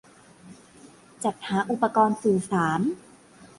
[1.23, 2.79] -จัดหาอุปกรณ์สื่อสาร